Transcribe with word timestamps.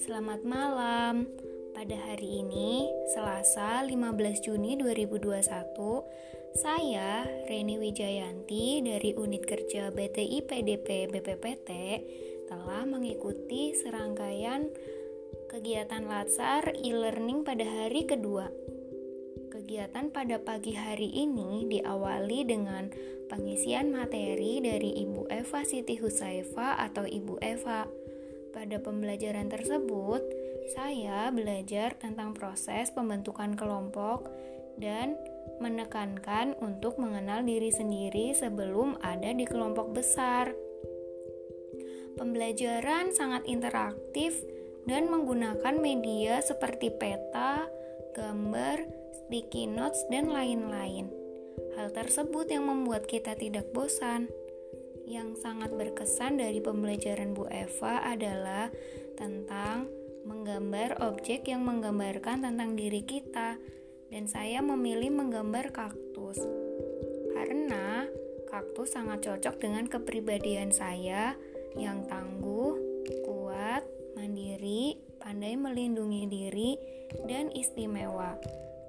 Selamat 0.00 0.40
malam. 0.48 1.28
Pada 1.76 1.92
hari 1.92 2.40
ini, 2.40 2.88
Selasa 3.12 3.84
15 3.84 4.40
Juni 4.40 4.80
2021, 4.80 5.76
saya 6.56 7.28
Reni 7.44 7.76
Wijayanti 7.76 8.80
dari 8.80 9.12
Unit 9.12 9.44
Kerja 9.44 9.92
BTI 9.92 10.40
PDP 10.40 11.04
BPPT 11.12 11.68
telah 12.48 12.88
mengikuti 12.88 13.76
serangkaian 13.76 14.72
kegiatan 15.52 16.08
Latsar 16.08 16.72
e-learning 16.80 17.44
pada 17.44 17.68
hari 17.68 18.08
kedua. 18.08 18.48
Kegiatan 19.52 20.08
pada 20.08 20.40
pagi 20.40 20.80
hari 20.80 21.12
ini 21.12 21.68
diawali 21.68 22.48
dengan 22.48 22.88
pengisian 23.28 23.92
materi 23.92 24.64
dari 24.64 25.04
Ibu 25.04 25.28
Eva 25.28 25.60
Siti 25.60 26.00
Husaifa 26.00 26.80
atau 26.88 27.04
Ibu 27.04 27.36
Eva. 27.44 27.99
Pada 28.50 28.82
pembelajaran 28.82 29.46
tersebut, 29.46 30.22
saya 30.74 31.30
belajar 31.30 31.94
tentang 31.98 32.34
proses 32.34 32.90
pembentukan 32.90 33.54
kelompok 33.54 34.30
dan 34.78 35.14
menekankan 35.62 36.58
untuk 36.58 36.98
mengenal 36.98 37.46
diri 37.46 37.70
sendiri 37.70 38.34
sebelum 38.34 38.98
ada 39.02 39.30
di 39.30 39.46
kelompok 39.46 39.94
besar. 39.94 40.50
Pembelajaran 42.18 43.14
sangat 43.14 43.46
interaktif 43.46 44.42
dan 44.84 45.06
menggunakan 45.06 45.78
media 45.78 46.42
seperti 46.42 46.90
peta, 46.90 47.70
gambar, 48.12 48.82
sticky 49.14 49.70
notes, 49.70 50.02
dan 50.10 50.28
lain-lain. 50.32 51.08
Hal 51.78 51.94
tersebut 51.94 52.50
yang 52.50 52.66
membuat 52.66 53.06
kita 53.06 53.38
tidak 53.38 53.70
bosan. 53.70 54.28
Yang 55.10 55.42
sangat 55.42 55.74
berkesan 55.74 56.38
dari 56.38 56.62
pembelajaran 56.62 57.34
Bu 57.34 57.50
Eva 57.50 57.98
adalah 58.06 58.70
tentang 59.18 59.90
menggambar 60.22 61.02
objek 61.02 61.50
yang 61.50 61.66
menggambarkan 61.66 62.46
tentang 62.46 62.78
diri 62.78 63.02
kita 63.02 63.58
dan 64.14 64.24
saya 64.30 64.62
memilih 64.62 65.10
menggambar 65.10 65.74
kaktus 65.74 66.38
karena 67.34 68.06
kaktus 68.46 68.94
sangat 68.94 69.26
cocok 69.26 69.58
dengan 69.58 69.90
kepribadian 69.90 70.70
saya 70.70 71.34
yang 71.74 72.06
tangguh, 72.06 72.78
kuat, 73.26 73.82
mandiri, 74.14 74.94
pandai 75.18 75.58
melindungi 75.58 76.30
diri, 76.30 76.70
dan 77.26 77.50
istimewa. 77.50 78.38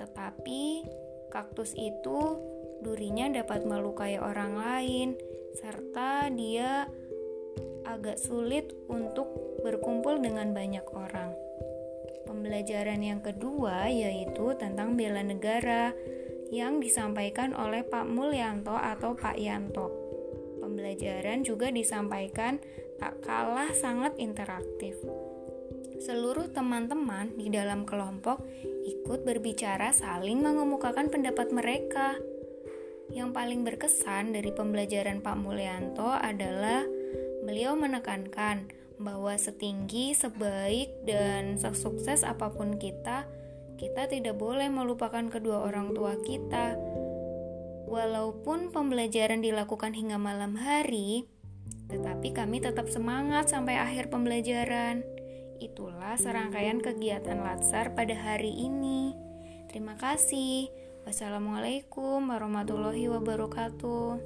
Tetapi 0.00 0.84
kaktus 1.28 1.72
itu 1.76 2.40
durinya 2.84 3.32
dapat 3.32 3.64
melukai 3.64 4.20
orang 4.20 4.56
lain, 4.56 5.08
serta 5.56 6.28
dia 6.28 6.84
agak 7.88 8.20
sulit 8.20 8.76
untuk 8.92 9.26
berkumpul 9.64 10.20
dengan 10.20 10.52
banyak 10.52 10.84
orang. 10.92 11.32
Pembelajaran 12.26 13.00
yang 13.00 13.24
kedua 13.24 13.88
yaitu 13.88 14.52
tentang 14.58 14.98
bela 14.98 15.22
negara 15.22 15.94
yang 16.52 16.78
disampaikan 16.78 17.54
oleh 17.56 17.82
Pak 17.86 18.06
Mulyanto 18.06 18.74
atau 18.74 19.16
Pak 19.16 19.38
Yanto. 19.38 19.88
Pembelajaran 20.60 21.46
juga 21.46 21.70
disampaikan 21.70 22.58
tak 22.98 23.22
kalah 23.22 23.70
sangat 23.72 24.18
interaktif. 24.18 24.98
Seluruh 25.96 26.52
teman-teman 26.52 27.32
di 27.40 27.48
dalam 27.48 27.88
kelompok 27.88 28.44
ikut 28.84 29.24
berbicara 29.24 29.90
saling 29.96 30.44
mengemukakan 30.44 31.08
pendapat 31.08 31.48
mereka. 31.54 32.20
Yang 33.16 33.30
paling 33.32 33.64
berkesan 33.64 34.36
dari 34.36 34.52
pembelajaran 34.52 35.24
Pak 35.24 35.36
Mulyanto 35.40 36.12
adalah 36.12 36.84
Beliau 37.46 37.78
menekankan 37.78 38.74
bahwa 38.98 39.38
setinggi, 39.38 40.18
sebaik, 40.18 41.06
dan 41.06 41.54
sesukses 41.54 42.26
apa 42.26 42.50
pun 42.50 42.74
kita, 42.74 43.22
kita 43.78 44.10
tidak 44.10 44.34
boleh 44.34 44.66
melupakan 44.66 45.22
kedua 45.30 45.62
orang 45.62 45.94
tua 45.94 46.18
kita. 46.26 46.74
Walaupun 47.86 48.74
pembelajaran 48.74 49.46
dilakukan 49.46 49.94
hingga 49.94 50.18
malam 50.18 50.58
hari, 50.58 51.30
tetapi 51.86 52.34
kami 52.34 52.58
tetap 52.58 52.90
semangat 52.90 53.46
sampai 53.46 53.78
akhir 53.78 54.10
pembelajaran. 54.10 55.06
Itulah 55.62 56.18
serangkaian 56.18 56.82
kegiatan 56.82 57.46
Latsar 57.46 57.94
pada 57.94 58.18
hari 58.18 58.50
ini. 58.50 59.14
Terima 59.70 59.94
kasih. 59.94 60.66
Wassalamualaikum 61.06 62.34
warahmatullahi 62.34 63.06
wabarakatuh. 63.06 64.18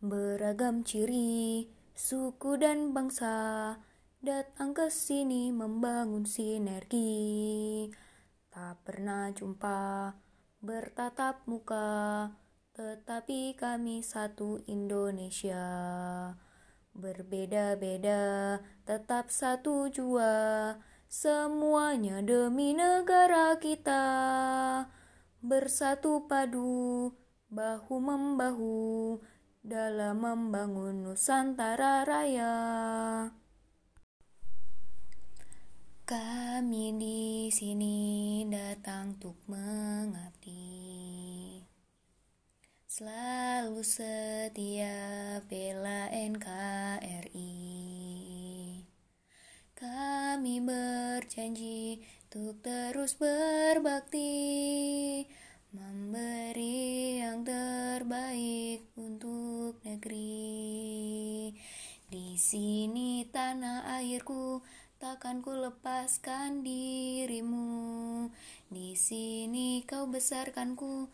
Beragam 0.00 0.80
ciri, 0.80 1.68
suku 1.92 2.56
dan 2.56 2.96
bangsa 2.96 3.76
datang 4.24 4.72
ke 4.72 4.88
sini 4.88 5.52
membangun 5.52 6.24
sinergi. 6.24 7.92
Tak 8.48 8.80
pernah 8.80 9.28
jumpa 9.28 10.16
bertatap 10.64 11.44
muka, 11.44 12.32
tetapi 12.72 13.60
kami 13.60 14.00
satu 14.00 14.64
Indonesia. 14.64 15.68
Berbeda-beda, 17.00 18.60
tetap 18.84 19.32
satu 19.32 19.88
jua, 19.88 20.76
semuanya 21.08 22.20
demi 22.20 22.76
negara 22.76 23.56
kita. 23.56 24.04
Bersatu 25.40 26.28
padu, 26.28 27.16
bahu 27.48 27.96
membahu, 28.04 29.16
dalam 29.64 30.20
membangun 30.20 31.08
Nusantara 31.08 32.04
Raya. 32.04 32.56
Kami 36.04 36.84
di 37.00 37.48
sini 37.48 37.96
datang 38.44 39.16
untuk 39.16 39.40
mengabdi. 39.48 41.09
Selalu 42.90 43.86
setia 43.86 45.38
bela 45.46 46.10
NKRI. 46.10 47.54
Kami 49.78 50.58
berjanji 50.58 52.02
untuk 52.26 52.58
terus 52.66 53.14
berbakti 53.14 54.42
memberi 55.70 57.22
yang 57.22 57.46
terbaik 57.46 58.82
untuk 58.98 59.78
negeri. 59.86 61.54
Di 62.10 62.34
sini 62.42 63.22
tanah 63.30 64.02
airku, 64.02 64.66
takkan 64.98 65.46
ku 65.46 65.54
lepaskan 65.54 66.66
dirimu. 66.66 68.26
Di 68.66 68.98
sini 68.98 69.86
kau 69.86 70.10
besarkanku, 70.10 71.06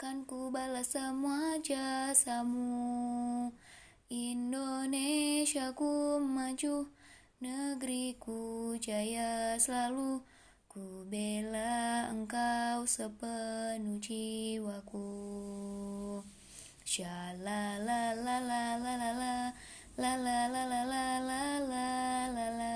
kan 0.00 0.24
ku 0.24 0.52
balas 0.52 0.92
semua 0.92 1.58
jasamu. 1.62 3.52
Indonesia 4.12 5.72
ku 5.72 6.20
maju, 6.20 6.88
negeriku 7.40 8.76
jaya 8.78 9.56
selalu. 9.56 10.20
Ku 10.72 11.04
bela 11.04 12.08
engkau 12.08 12.88
sepenuh 12.88 14.00
jiwaku 14.00 15.04
Shalala 16.80 17.76
la 17.84 18.16
la 18.16 18.40
la 18.40 18.80
la 18.80 18.96
la 18.96 19.34
La 20.00 20.16
la 20.16 20.48
la 20.48 20.64
la 20.64 20.80
la 20.88 21.04
la 21.20 21.44
la 21.60 21.84
la 22.32 22.46
la 22.56 22.72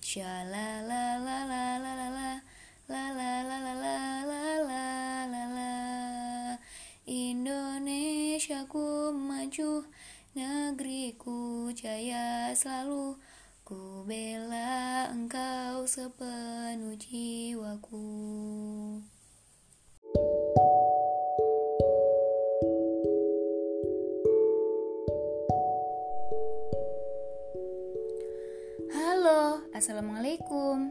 Shalala 0.00 0.80
la 0.88 1.20
la 1.20 1.38
la 1.44 1.76
la 1.76 1.92
la 1.92 1.92
La 1.92 2.03
maju 9.14 9.86
Negeriku 10.34 11.70
jaya 11.78 12.50
selalu. 12.58 13.14
Ku 13.62 14.02
bela 14.02 15.06
engkau 15.14 15.86
sepenuh 15.86 16.98
jiwaku. 16.98 18.02
Halo, 28.90 29.62
Assalamualaikum. 29.70 30.90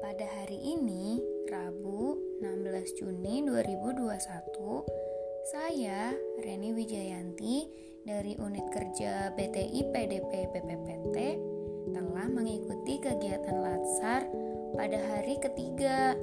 Pada 0.00 0.24
hari 0.40 0.56
ini, 0.56 1.20
Rabu 1.52 2.16
16 2.40 2.96
Juni 2.96 3.44
2021 3.44 5.03
Saya, 5.44 6.16
Reni 6.40 6.72
Wijayanti 6.72 7.68
dari 8.00 8.32
Unit 8.40 8.64
Kerja 8.72 9.28
BTI 9.36 9.92
PDP 9.92 10.48
PPPT 10.48 11.16
telah 11.92 12.32
mengikuti 12.32 12.96
kegiatan 12.96 13.52
Latsar 13.60 14.24
pada 14.72 14.96
hari 14.96 15.36
ketiga. 15.36 16.16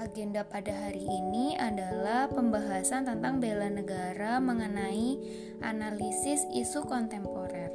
Agenda 0.00 0.40
pada 0.40 0.72
hari 0.72 1.04
ini 1.04 1.52
adalah 1.60 2.32
pembahasan 2.32 3.04
tentang 3.04 3.44
bela 3.44 3.68
negara 3.68 4.40
mengenai 4.40 5.20
analisis 5.60 6.48
isu 6.56 6.88
kontemporer. 6.88 7.68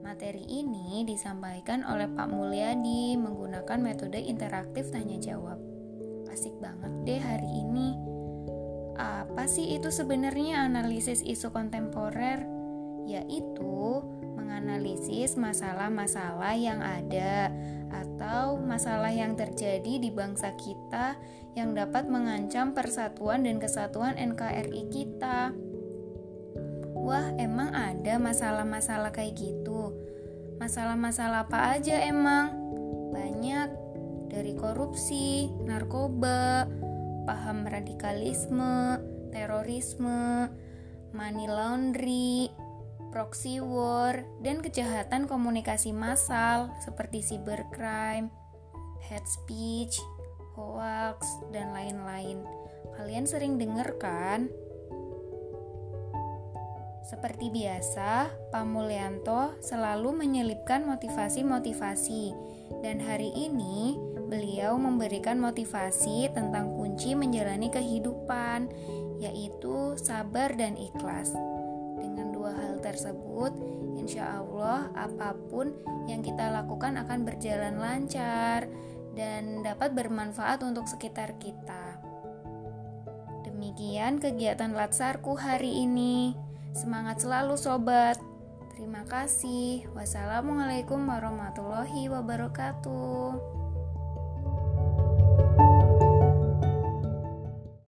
Materi 0.00 0.40
ini 0.48 1.04
disampaikan 1.04 1.84
oleh 1.84 2.08
Pak 2.08 2.32
Mulyadi 2.32 3.20
menggunakan 3.20 3.76
metode 3.76 4.24
interaktif 4.24 4.88
tanya 4.88 5.20
jawab. 5.20 5.60
Asik 6.32 6.56
banget 6.64 6.92
deh 7.04 7.20
hari 7.20 7.52
ini. 7.60 8.13
Apa 8.94 9.50
sih 9.50 9.74
itu 9.74 9.90
sebenarnya 9.90 10.66
analisis 10.66 11.20
isu 11.22 11.50
kontemporer? 11.50 12.46
Yaitu 13.04 14.00
menganalisis 14.38 15.34
masalah-masalah 15.34 16.54
yang 16.56 16.80
ada 16.80 17.50
atau 17.90 18.58
masalah 18.58 19.10
yang 19.10 19.38
terjadi 19.38 19.98
di 20.00 20.10
bangsa 20.10 20.54
kita 20.58 21.18
yang 21.54 21.74
dapat 21.74 22.10
mengancam 22.10 22.74
persatuan 22.74 23.46
dan 23.46 23.62
kesatuan 23.62 24.18
NKRI 24.18 24.82
kita. 24.90 25.54
Wah, 26.94 27.34
emang 27.36 27.70
ada 27.74 28.16
masalah-masalah 28.16 29.12
kayak 29.12 29.36
gitu. 29.38 29.92
Masalah-masalah 30.58 31.46
apa 31.50 31.78
aja 31.78 32.00
emang? 32.00 32.54
Banyak, 33.12 33.68
dari 34.32 34.56
korupsi, 34.56 35.52
narkoba, 35.62 36.66
paham 37.24 37.64
radikalisme, 37.68 39.00
terorisme, 39.32 40.48
money 41.10 41.48
laundry, 41.50 42.52
proxy 43.14 43.58
war, 43.62 44.22
dan 44.42 44.58
kejahatan 44.60 45.30
komunikasi 45.30 45.94
massal 45.94 46.70
seperti 46.82 47.22
cybercrime, 47.22 48.30
hate 49.06 49.28
speech, 49.28 49.98
hoax, 50.58 51.22
dan 51.50 51.74
lain-lain. 51.74 52.42
Kalian 52.94 53.26
sering 53.26 53.58
dengar 53.58 53.94
kan? 53.98 54.50
Seperti 57.04 57.52
biasa, 57.52 58.32
Pak 58.48 58.64
Mulyanto 58.64 59.60
selalu 59.60 60.24
menyelipkan 60.24 60.88
motivasi-motivasi, 60.88 62.32
dan 62.80 62.96
hari 62.96 63.28
ini 63.36 64.00
beliau 64.26 64.76
memberikan 64.80 65.40
motivasi 65.40 66.32
tentang 66.32 66.72
kunci 66.74 67.12
menjalani 67.14 67.68
kehidupan, 67.68 68.68
yaitu 69.20 69.94
sabar 69.96 70.52
dan 70.56 70.74
ikhlas 70.76 71.32
tersebut, 72.84 73.56
insya 73.96 74.44
Allah 74.44 74.92
apa 74.92 75.32
pun 75.48 75.72
yang 76.04 76.20
kita 76.20 76.52
lakukan 76.52 77.00
akan 77.00 77.24
berjalan 77.24 77.80
lancar 77.80 78.68
dan 79.16 79.64
dapat 79.64 79.96
bermanfaat 79.96 80.60
untuk 80.60 80.84
sekitar 80.84 81.40
kita. 81.40 81.98
Demikian 83.48 84.20
kegiatan 84.20 84.76
Latsarku 84.76 85.34
hari 85.40 85.88
ini. 85.88 86.36
Semangat 86.76 87.24
selalu 87.24 87.56
sobat. 87.56 88.20
Terima 88.76 89.06
kasih. 89.08 89.88
Wassalamualaikum 89.94 91.00
warahmatullahi 91.06 92.10
wabarakatuh. 92.10 93.63